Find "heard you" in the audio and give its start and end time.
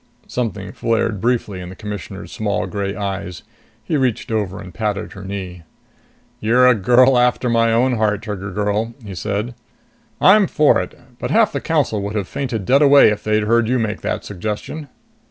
13.43-13.77